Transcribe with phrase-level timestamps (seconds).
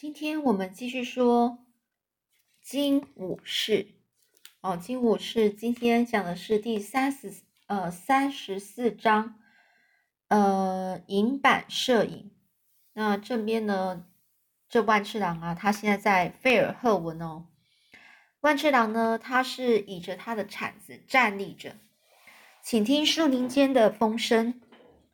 [0.00, 1.58] 今天我们继续说
[2.62, 3.88] 金武士
[4.62, 7.30] 哦，金武士今天讲的是第三十
[7.66, 9.38] 呃三十四章，
[10.28, 12.30] 呃银版摄影。
[12.94, 14.06] 那这边呢，
[14.70, 17.48] 这万次郎啊，他现在在费尔赫文哦。
[18.40, 21.76] 万次郎呢，他是倚着他的铲子站立着，
[22.62, 24.62] 请听树林间的风声。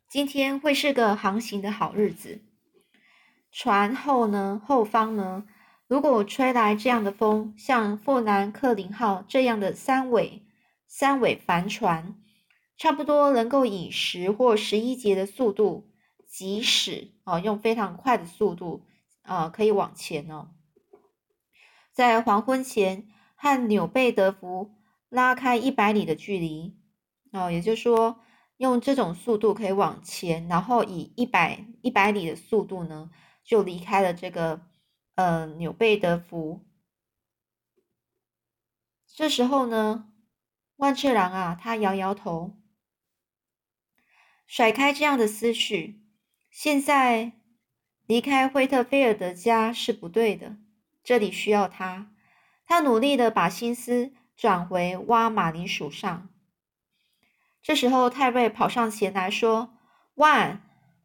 [0.07, 2.39] 今天会是个航行的好日子。
[3.51, 5.45] 船后呢，后方呢，
[5.87, 10.43] 如果吹来这样的风，像富兰克林号这样的三尾
[10.87, 12.15] 三尾帆船，
[12.77, 15.89] 差不多能够以十或十一节的速度
[16.27, 18.83] 疾驶啊，用非常快的速度
[19.23, 20.49] 啊，可以往前哦。
[21.93, 24.71] 在黄昏前和纽贝德福
[25.09, 26.77] 拉开一百里的距离
[27.31, 28.19] 哦，也就是说，
[28.57, 33.09] 用这种速度可以往前，然后以一百一百里的速度呢。
[33.47, 34.59] 就离开了这个
[35.15, 36.65] 呃纽贝德福。
[39.07, 40.11] 这时候呢，
[40.75, 42.57] 万次郎啊，他摇摇头，
[44.45, 46.03] 甩开这样的思绪。
[46.51, 47.31] 现在
[48.05, 50.57] 离开惠特菲尔德家是不对的，
[51.01, 52.13] 这里需要他。
[52.65, 56.27] 他努力的把心思转回挖马铃薯上。
[57.61, 59.77] 这时候泰瑞跑上前来说
[60.15, 60.61] ：“万。”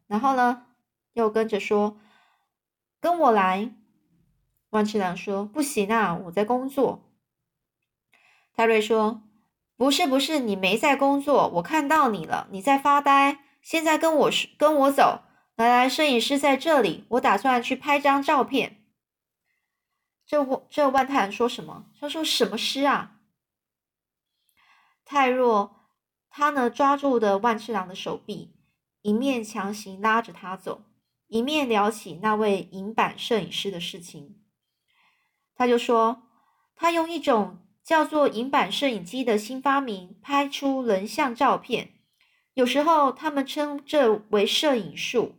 [0.09, 0.67] 然后呢，
[1.13, 2.01] 又跟着说。
[3.03, 3.75] 跟我来，
[4.70, 7.12] 万次郎说：“不行啊，我在工作。”
[8.55, 9.25] 泰瑞说
[9.77, 13.41] ：“不是，不是，你没在工作，我看到你了，你在发呆。
[13.61, 15.23] 现在跟我跟我走，
[15.56, 18.84] 来来，摄影师在这里，我打算去拍张照片。”
[20.25, 21.86] 这这万太郎说什么？
[21.98, 23.19] 他说：“什么诗啊？”
[25.05, 25.89] 泰若
[26.30, 28.55] 他呢抓住的万次郎的手臂，
[29.00, 30.84] 一面强行拉着他走。
[31.33, 34.39] 一面聊起那位银版摄影师的事情，
[35.55, 36.25] 他就说，
[36.77, 41.95] 他用一种叫做银版摄影机的新发明拍出人像照片，
[42.53, 45.37] 有时候他们称这为摄影术。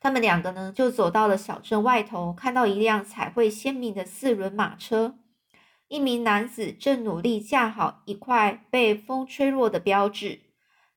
[0.00, 5.18] 他们两个呢，就走到了小镇外头，看到一辆彩绘鲜明的四轮马车，
[5.88, 10.40] 一名男子正努力架好一块被风吹落的标志。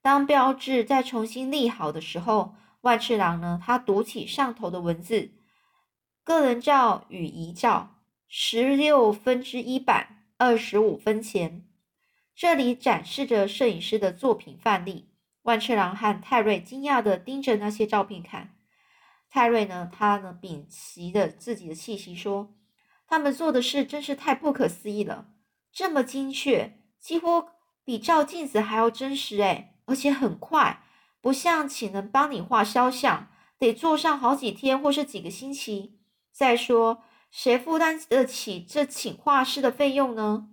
[0.01, 3.61] 当标志再重新立好的时候，万次郎呢？
[3.63, 5.31] 他读起上头的文字
[6.21, 11.65] ：“个人照与遗照，十六分之一版，二十五分钱。”
[12.35, 15.09] 这里展示着摄影师的作品范例。
[15.43, 18.53] 万次郎和泰瑞惊讶的盯着那些照片看。
[19.29, 19.89] 泰瑞呢？
[19.89, 20.33] 他呢？
[20.33, 22.53] 屏息着自己的气息说
[23.07, 25.29] ：“他们做的事真是太不可思议了，
[25.71, 27.45] 这么精确，几乎
[27.85, 30.81] 比照镜子还要真实诶，而且很快。”
[31.23, 35.97] 不像请能帮你画肖像，得做上好几天或是几个星期。
[36.33, 37.01] 再说，
[37.31, 40.49] 谁负担得起这请画师的费用呢？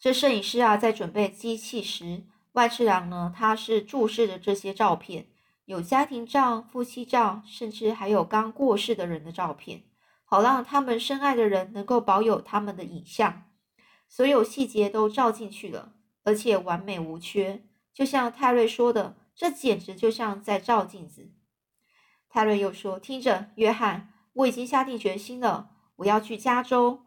[0.00, 5.28] 这摄影师啊，在准备机器时，万次郎呢，他是注视着这些照片，
[5.66, 9.82] 有家庭照、夫妻照，甚至还有刚过世的人的照片，
[10.24, 13.42] 好让他们深爱的人能够保有他们的影像，
[14.08, 15.92] 所有细节都照进去了，
[16.22, 17.66] 而且完美无缺。
[17.94, 21.32] 就像泰瑞说的，这简直就像在照镜子。
[22.28, 27.04] 泰瑞又说：“听着，约翰，我已经下定决心了，我要去加州，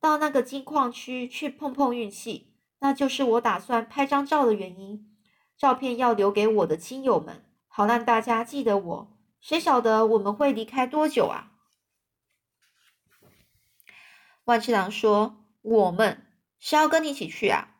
[0.00, 2.54] 到那个金矿区去碰碰运气。
[2.78, 5.14] 那就是我打算拍张照的原因。
[5.58, 9.18] 照片要留给我的亲友们，好让大家记得我。
[9.38, 11.52] 谁晓得我们会离开多久啊？”
[14.44, 16.26] 万次郎说：“我们
[16.58, 17.76] 是要跟你一起去啊。”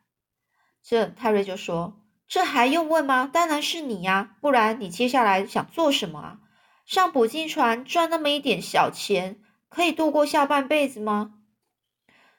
[0.84, 1.98] 这泰瑞就说。
[2.32, 3.28] 这还用问吗？
[3.30, 6.38] 当然是你呀，不然你接下来想做什么啊？
[6.86, 9.38] 上捕鲸船赚那么一点小钱，
[9.68, 11.34] 可以度过下半辈子吗？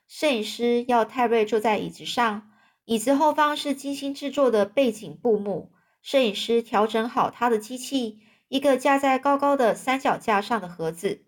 [0.08, 2.50] 摄影师要泰瑞坐在椅子上，
[2.86, 5.72] 椅子后方是精心制作的背景布幕。
[6.02, 11.24] 摄影师调整好他的机器，一个架在高高的三脚架上的盒子。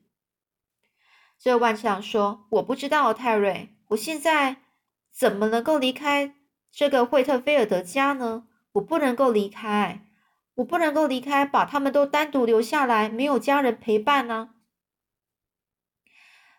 [1.37, 4.63] 这万强说：“我不知道，泰瑞，我现在
[5.13, 6.33] 怎么能够离开
[6.71, 10.01] 这个惠特菲尔德家呢？”我不能够离开，
[10.55, 14.49] 我不能够离开，把他们都单独留下来，没有家人陪伴呢。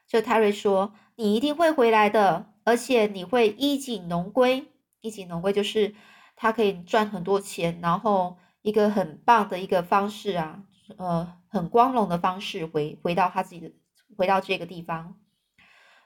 [0.06, 4.72] 这泰瑞说：“你一定会回来的，而且你会衣锦荣归。
[5.02, 5.94] 衣锦荣归就是
[6.36, 10.62] 他可以赚很多钱，然后一个很棒的一个方式啊，
[10.96, 13.72] 呃，很光荣的方式回回到他自己的，
[14.16, 15.18] 回到这个地方。”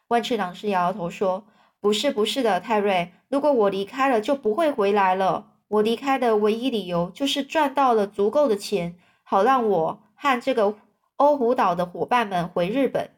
[0.09, 1.47] 万次郎是摇摇头说
[1.79, 10.75] ：“不是，不是的，泰瑞，如果我离开了，就不会回来了。”我离开的唯一理由就是赚到了足够的钱，好让我和这个
[11.15, 13.11] 欧胡岛的伙伴们回日本。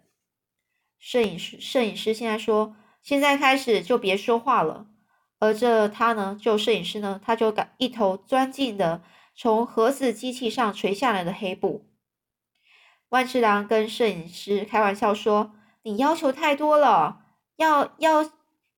[0.98, 4.86] 摄影师，摄影师现在说，现在开始就别说话了。
[5.38, 9.02] 而这他呢，就摄影师呢，他就敢一头钻进的
[9.34, 11.86] 从盒子机器上垂下来的黑布。
[13.08, 15.52] 万次郎跟摄影师开玩笑说
[15.82, 17.22] ：“你要求太多了，
[17.56, 18.30] 要要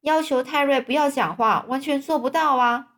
[0.02, 2.92] 要求泰瑞不要讲话，完全做不到啊。”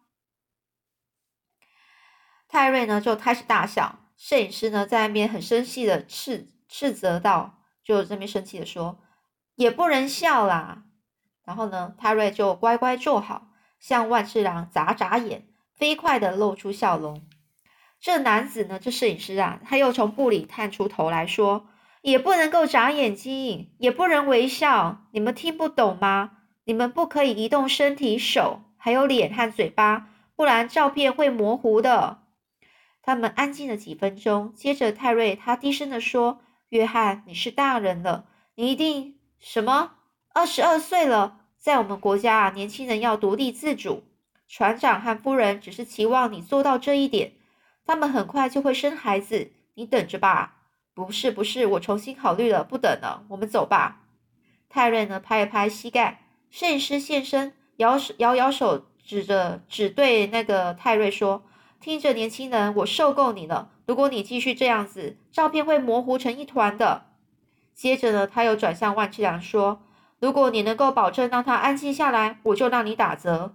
[2.49, 8.99] 泰瑞呢就开始大笑，摄影师呢在那边很生气的斥斥责道：“就这边生气的说，
[9.55, 10.85] 也不能笑啦。”
[11.45, 13.49] 然后呢，泰瑞就乖乖坐好。
[13.79, 15.47] 向万次郎眨眨眼，
[15.77, 17.23] 飞快的露出笑容。
[18.01, 21.69] 这男子呢，这摄影师啊，他又从布里探出头来说
[22.01, 26.39] ：“也不能够眨眼睛，也不能微笑，你们听不懂吗？
[26.65, 32.23] 你们不可以移动身体、手，还有脸和嘴巴，不然照片会模糊的。”
[33.07, 38.27] 他们安静了几分钟，接着泰瑞他低声的说：“约翰，你是大人了，
[38.57, 39.93] 你一定什么？
[40.35, 44.03] 二十二岁了。”在我们国家啊，年轻人要独立自主。
[44.49, 47.35] 船长和夫人只是期望你做到这一点，
[47.85, 50.63] 他们很快就会生孩子，你等着吧。
[50.93, 54.03] 不是，不是，我重新考虑了，不等了，我们走吧。
[54.69, 56.23] 泰瑞呢，拍一拍膝盖。
[56.51, 61.45] 摄影师现身，摇摇摇手，指着只对那个泰瑞说
[61.81, 63.71] ：“听着，年轻人，我受够你了。
[63.87, 67.07] 如果你继续这样子，照片会模糊成一团的。”
[67.75, 69.83] 接着呢，他又转向万七良说。
[70.19, 73.55] 如果你能够保证让他安静下来，我就让你打折。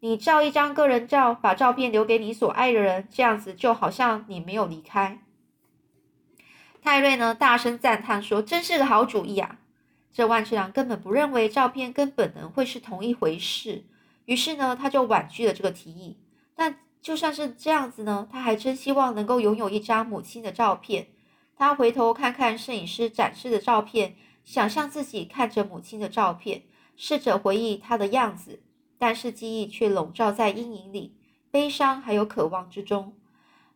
[0.00, 5.22] 你照一张个人照，把照片留给你所爱的人，这样子就好像你没有离开。
[6.82, 9.58] 泰瑞呢，大声赞叹说：“真是个好主意啊！”
[10.12, 13.84] 这万次良根本不认为照片跟本能会是同一回事，
[14.26, 16.18] 于是呢，他就婉拒了这个提议。
[16.54, 21.08] 但就算是这样子呢，他还真希望能够拥有一张母亲的照片。
[21.54, 24.16] 他回头看看摄影师展示的照片。
[24.42, 26.64] 想象自己看着母亲的照片，
[26.96, 28.62] 试着回忆她的样子，
[28.98, 31.14] 但是记忆却笼罩在阴影里，
[31.50, 33.14] 悲伤还有渴望之中。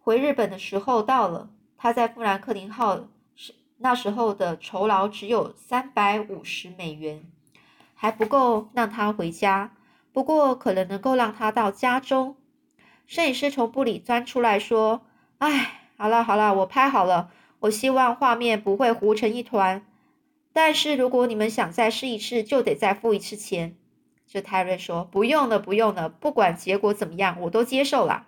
[0.00, 7.24] 回日本的时候到了，他在富兰克林号是，那时候的酬劳只有三百五十美元，
[7.94, 9.74] 还不够让他回家，
[10.12, 12.36] 不过可能能够让他到家中。
[13.08, 15.00] 摄影师从布里钻出来说
[15.38, 19.82] ：“哎，好了好了，我拍好了，我希望画面不会糊成一团。”
[20.52, 23.76] 但是如果你们想再试一次，就得再付一次钱。
[24.26, 28.26] 这泰瑞说：“不用了，不用了，不管结果怎么样，我都接受了。”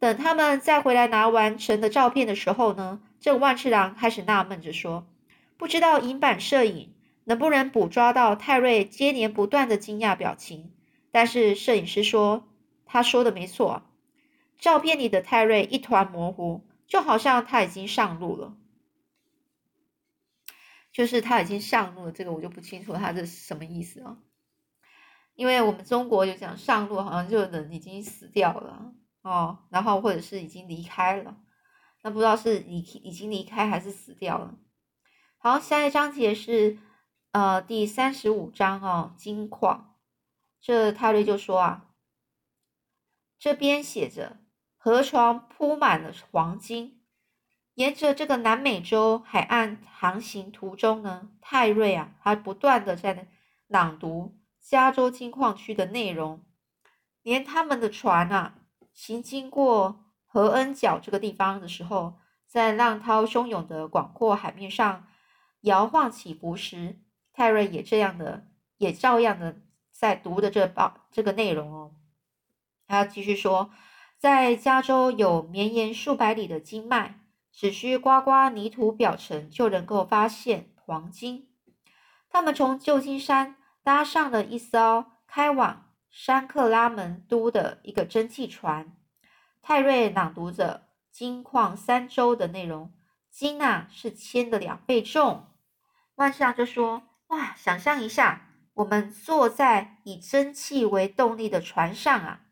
[0.00, 5.06] 等他们再回来拿完成的照片的时候呢，这万次郎开始纳闷着说
[5.56, 6.92] ：“不知道银版摄影
[7.22, 10.72] 能不能捕捉到泰瑞接连不断的惊讶表情。”
[11.12, 12.42] 但是摄影师说
[12.86, 13.82] ：“他说的没错，
[14.60, 18.56] 照片里的泰瑞一团模糊，就好像他已经上路了。”
[20.92, 24.18] 就是他已经上路了，这个我就不清楚他是什么意思啊？
[25.34, 28.92] 因为我们中国就讲上路，好像就人已经死掉了
[29.22, 31.36] 哦，然后或者是已经离开了，
[32.02, 34.58] 那不知道是已已经离开还是死掉了。
[35.38, 36.78] 好，下一章节是
[37.30, 39.96] 呃第三十五章哦，金矿。
[40.60, 41.94] 这泰瑞就说啊，
[43.38, 44.40] 这边写着
[44.82, 47.02] 河床铺满了黄金。
[47.74, 53.28] 沿着这个南美洲海岸航行途中呢，泰瑞啊，他不断的在
[53.66, 56.42] 朗读加州金矿区的内容，
[57.20, 58.54] 连他们的船啊，
[58.94, 65.06] 行经过何恩角这个地方的时候，在浪涛汹涌的广阔海面上
[65.60, 67.00] 摇晃起伏时，
[67.34, 68.46] 泰瑞也这样的，
[68.78, 71.94] 也照样的在读的这报这个内容哦。
[72.86, 73.70] 他继续说，
[74.20, 77.16] 在加州有绵延数百里的经脉。
[77.52, 81.48] 只需刮刮泥土表层，就能够发现黄金。
[82.30, 88.96] 他们从旧金山搭上了一艘开往山克拉门都的一个蒸汽船。
[89.60, 92.92] 泰瑞朗读着金矿三周的内容，
[93.30, 95.48] 金啊是铅的两倍重。
[96.14, 102.42] 万夏就说：“哇，想象一下，我们坐在以蒸汽为动力的船上啊。”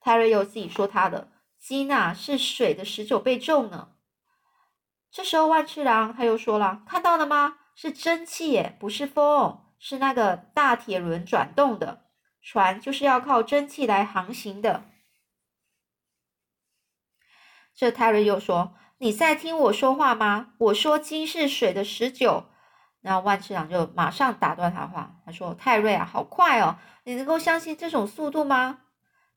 [0.00, 1.28] 泰瑞又自己说他的。
[1.58, 3.90] 金啊，是水的十九倍重呢。
[5.10, 7.58] 这时候万次郎他又说了：“看到了吗？
[7.74, 12.06] 是蒸汽耶，不是风，是那个大铁轮转动的
[12.40, 14.84] 船，就是要靠蒸汽来航行的。”
[17.76, 20.54] 这泰瑞又说：“你在听我说话吗？
[20.58, 22.46] 我说金是水的十九。”
[23.02, 28.80] 然后万次郎就马上打断他话，他说：“泰瑞啊，好快哦，你能够相信这种速度吗？”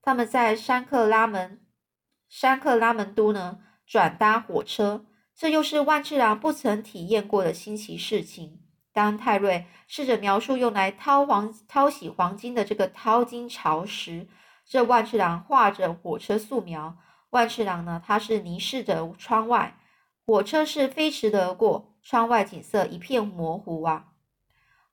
[0.03, 1.65] 他们在山克拉门。
[2.27, 8.59] 山克拉门都呢，转搭火车，这又是万次郎不曾体验过的新奇事情。
[8.91, 14.27] 当泰瑞试着描述用来掏黄、掏洗黄金的这个掏金槽时，
[14.65, 16.97] 这万次郎画着火车素描。
[17.29, 19.79] 万次郎呢，他是凝视着窗外，
[20.25, 24.07] 火车是飞驰的而过，窗外景色一片模糊啊。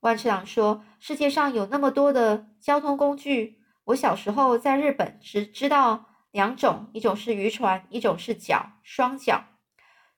[0.00, 9.44] 万次郎说：“世界上有那么多的交通工具，我小时候在日本只知道两种，一种是渔船，一种是脚双脚。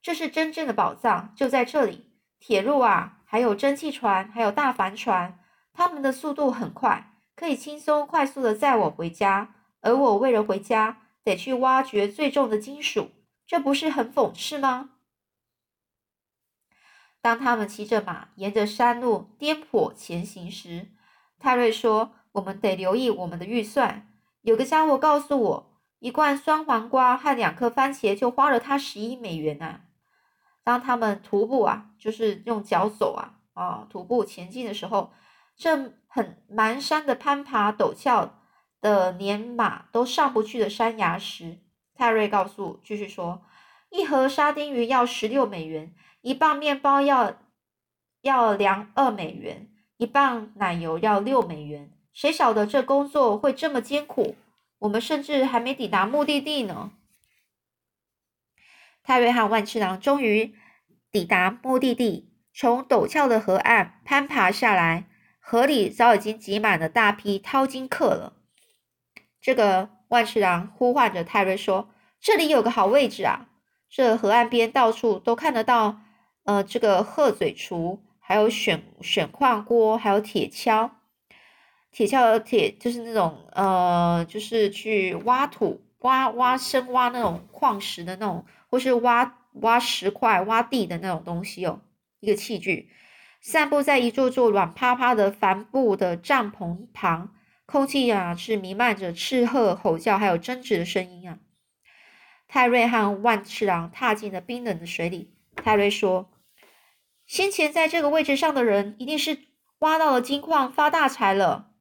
[0.03, 2.11] 这是真正的宝藏，就在这里。
[2.39, 5.39] 铁路啊，还有蒸汽船，还有大帆船，
[5.73, 9.55] 它们的速度很快，可以轻松快速的载我回家。
[9.81, 13.11] 而我为了回家，得去挖掘最重的金属，
[13.47, 14.91] 这不是很讽刺吗？”
[17.23, 20.89] 当他们骑着马沿着山路颠簸前行时，
[21.39, 24.09] 泰瑞说：“我们得留意我们的预算。
[24.43, 29.81] 有个家伙告诉我，一罐酸黄瓜和两颗番茄就花了他十一美元呢。”
[30.65, 35.13] 当他们徒步啊，就是用脚走啊，啊，徒步前进的时候，
[35.57, 38.39] 这很蹒跚的攀爬陡峭
[38.81, 41.59] 的连马都上不去的山崖时，
[41.95, 43.43] 泰瑞告诉继续说
[43.91, 47.35] ：“一盒沙丁鱼要十六美元。”一磅面包要
[48.21, 51.92] 要两二美元，一磅奶油要六美元。
[52.13, 54.37] 谁晓得这工作会这么艰苦？
[54.81, 56.93] 我们甚至还没抵达目的地呢。
[59.03, 60.55] 泰瑞和万次郎终于
[61.11, 65.09] 抵达目的地，从陡峭的河岸攀爬下来，
[65.41, 68.35] 河里早已经挤满了大批淘金客了。
[69.41, 71.91] 这个万次郎呼唤着泰瑞说
[72.21, 73.49] ：“这里有个好位置啊！
[73.89, 76.01] 这河岸边到处都看得到。”
[76.45, 80.91] 呃，这个鹤嘴锄，还有选选矿锅，还有铁锹，
[81.93, 91.83] 铁锹铁就是那种呃，就是去挖土、挖挖深挖那种矿石的那种，或是挖挖石块、挖地的那种东西哦。
[92.21, 92.89] 一个器具，
[93.41, 97.35] 散布在一座座软趴趴的帆布的帐篷旁，
[97.67, 101.39] 空气啊是弥漫着斥喝、吼叫，还有争执的声音啊。
[102.49, 105.35] 泰瑞和万次郎踏进了冰冷的水里。
[105.55, 106.31] 泰瑞说。
[107.25, 109.39] 先前在这个位置上的人，一定是
[109.79, 111.72] 挖到了金矿发大财了。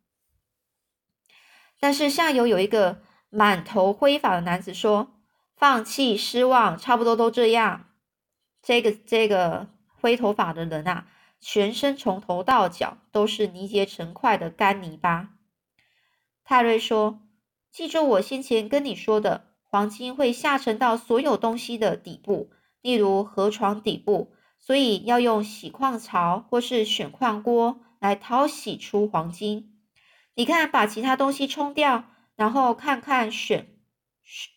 [1.82, 5.16] 但是下游有一个满头灰发的男子说
[5.58, 7.88] ：“放弃，失望，差不多都这样。”
[8.64, 11.08] 这个这个灰头发的人啊，
[11.42, 15.32] 全身从头到脚都是凝结成块的干泥巴。
[16.46, 17.20] 泰瑞说
[17.74, 24.32] ：“记住我先前跟你说的，黄金会下沉到所有东西的底部，例如河床底部。”
[24.64, 29.71] 所以要用洗矿槽或是选矿锅来淘洗出黄金。
[30.34, 33.78] 你看，把其他东西冲掉，然后看看选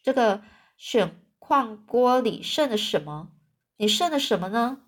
[0.02, 0.42] 这个
[0.76, 3.32] 选矿锅里剩了什么？
[3.76, 4.82] 你剩了什么呢？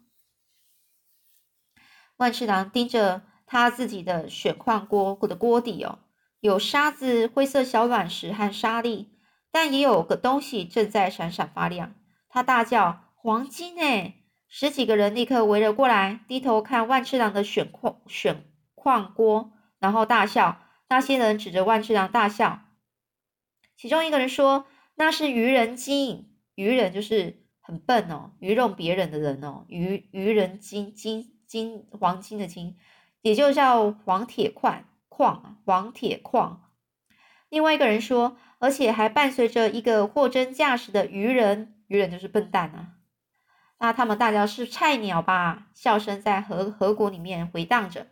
[2.17, 5.99] 万次郎盯着他自己的选矿锅的锅底哦，
[6.41, 9.19] 有沙子、灰色小卵石和沙粒，
[9.51, 11.95] 但也有个东西正在闪闪发亮。
[12.29, 14.23] 他大叫：“黄金！”哎。
[14.49, 20.63] 十几个人立刻围了过来，低头看万次郎的选矿选矿锅，然后大笑。
[20.89, 22.61] 那些人指着万次郎大笑。
[23.77, 24.67] 其中一个人说
[24.97, 32.79] ：“那是愚人金，愚人就是很笨哦，愚弄别人的人哦，愚愚人金金金黄金的金，
[33.21, 36.71] 也就叫黄铁矿矿啊黄铁矿。”
[37.51, 42.93] 另外一个人说：“而且还伴随着一个货真价实的愚人，愚人就是笨蛋啊。”
[43.79, 45.69] 那他们大家是菜鸟吧？
[45.75, 48.07] 笑声在河河谷里面回荡着。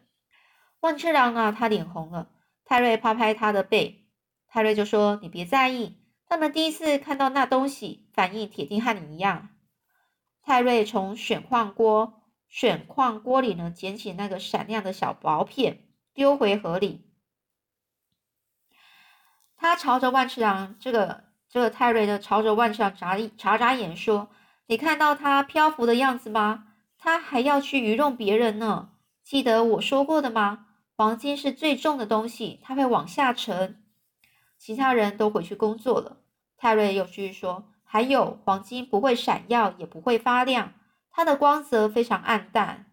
[0.81, 2.29] 万次郎啊，他脸红了。
[2.65, 4.07] 泰瑞拍拍他的背，
[4.49, 9.51] 泰瑞就说：“你别在意，他们第一次看到那东西，反应铁定和你一样。”
[10.43, 17.11] 泰瑞从选矿锅选矿锅里呢捡起那个闪亮的小薄片，丢回河里。
[19.57, 24.31] 他朝着万次郎，这个这个泰瑞呢，朝着万次郎眨一眨眨眼说。
[24.67, 26.69] 你看到他漂浮的样子吗？
[26.97, 28.93] 他还要去愚弄别人呢。
[29.23, 30.67] 记得我说过的吗？
[30.97, 33.83] 黄金是最重的东西，它会往下沉。
[34.57, 36.19] 其他人都回去工作了。
[36.57, 40.75] 泰瑞又继续说：“还有，黄金不会闪耀，也不会发亮，
[41.11, 42.93] 它的光泽非常暗淡。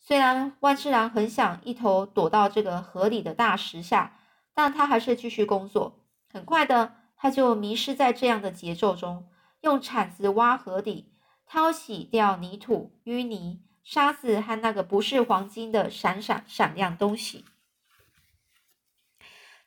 [0.00, 4.18] 虽然万次郎很想一头躲到这个河里的大石下，
[4.54, 6.00] 但他还是继续工作。
[6.30, 9.28] 很快的，他就迷失在这样的节奏中，
[9.60, 11.10] 用铲子挖河底。”
[11.44, 17.44] 淘洗掉泥土、淤泥、沙子和那个不是黄金的闪闪闪亮东西。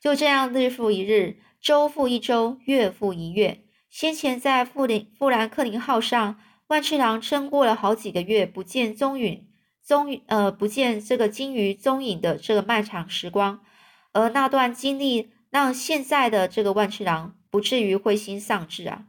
[0.00, 3.64] 就这样，日复一日，周复一周，月复一月。
[3.90, 9.48] 先前在富林富兰克林号上，万次郎撑过了好几个月不见踪影，
[9.82, 13.64] 踪呃不见这个鲸鱼踪影的这个漫长时光，
[14.12, 19.06] 而那段经历让现在的这个万次郎不至于灰心丧志啊，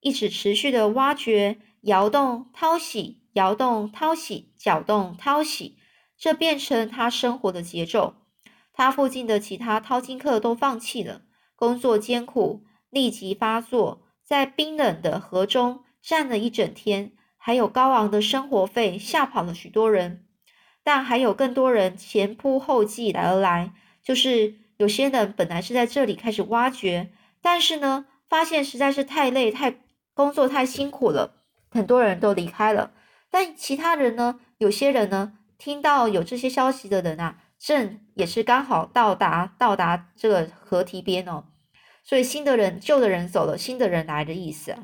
[0.00, 5.78] 一直持续的挖掘、摇动、掏洗、摇动、掏洗、搅动、掏洗，
[6.18, 8.14] 这变成他生活的节奏。
[8.72, 11.22] 他附近的其他淘金客都放弃了，
[11.54, 20.26] 工作艰苦，立即发作，在冰冷的河中站了一整天，还有高昂的生活费吓跑了许多人，
[20.82, 29.78] 但还有更多人前仆后继来而来，就是有些人本来是在这里开始挖掘，但是呢，发现实在是太累，太
[30.14, 32.92] 工作太辛苦了，很多人都离开了。
[33.30, 37.42] 但其他人呢，有些人呢，听到有这些消息的人啊。
[37.58, 41.44] 正也是刚好到达到达这个河堤边哦，
[42.04, 44.76] 所以新的人旧的人走了，新的人来的意思。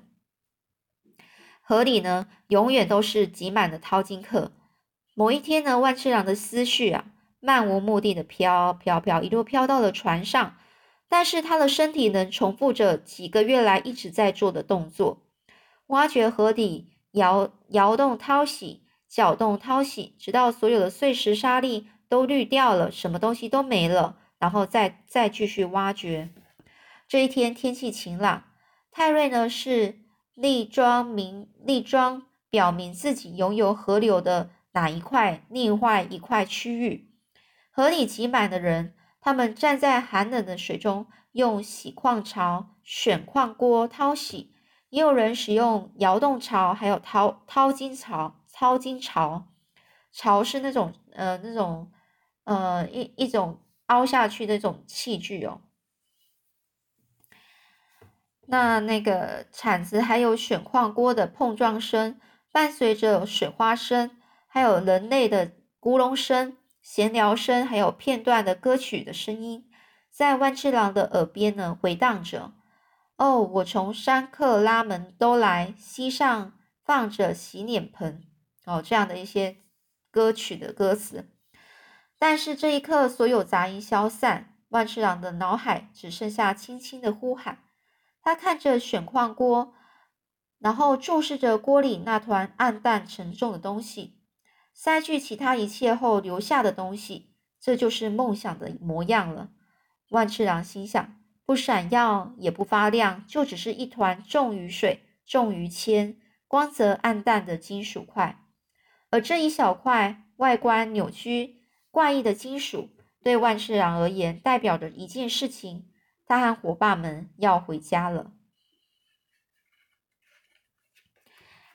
[1.60, 4.52] 河里呢，永远都是挤满了淘金客。
[5.14, 7.04] 某一天呢，万次郎的思绪啊，
[7.40, 10.56] 漫无目的的飘飘飘，一路飘到了船上，
[11.10, 15.22] 但是他的身体能重复着几个月来一直在做的动作：
[15.92, 21.86] 挖掘河底，摇摇动淘洗，搅动淘洗，直到所有的碎石沙粒。
[22.08, 26.28] 都滤掉了，什么东西都没了，然后再再继续挖掘。
[27.08, 28.44] 这一天天气晴朗，
[28.90, 30.00] 泰瑞呢是
[30.34, 37.10] 立庄明立庄表明自己拥有河流的哪一块另外一块区域。
[37.70, 44.51] 河里挤满的人，他们站在寒冷的水中，用洗矿槽、选矿锅掏洗，
[44.92, 49.48] 也有人使用摇动槽，还有掏掏金槽、掏金槽。
[50.12, 51.90] 槽是那种呃那种。
[52.44, 55.60] 呃，一一种凹下去的这种器具哦。
[58.48, 62.18] 那那个铲子还有选矿锅的碰撞声，
[62.50, 64.10] 伴随着水花声，
[64.48, 69.70] 还有人类的咕隆声、闲聊声，还有片段的歌曲的声音，
[70.10, 72.52] 在万次郎的耳边呢回荡着。
[73.22, 78.20] 哦，我从山克拉门都来，膝上放着洗脸盆
[78.64, 79.58] 哦，这样的一些
[80.10, 81.30] 歌曲的歌词。
[82.18, 87.62] 但是这一刻，所有杂音消散，万次郎的脑海只剩下轻轻的呼喊。
[88.20, 89.72] 他看着选矿锅，
[90.58, 94.18] 然后注视着锅里那团暗淡沉重的东西，
[94.74, 99.50] 塞去其他一切后留下的东西，这就是梦想的模样了。
[100.08, 108.38] 万次郎心想：不闪耀也不发亮，就只是一团重于水、重于铅、光泽暗淡的金属块，
[109.10, 111.62] 而这一小块外观扭曲。
[111.90, 112.88] 怪异的金属
[113.22, 115.90] 对万次郎而言代表着一件事情：
[116.24, 118.32] 他和伙伴们要回家了。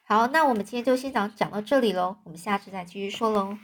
[0.03, 3.59] 好，那我们今天就先讲讲到这里喽，我们下次再继续说喽。